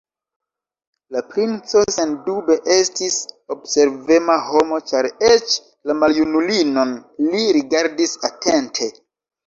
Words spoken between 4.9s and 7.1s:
ĉar eĉ la maljunulinon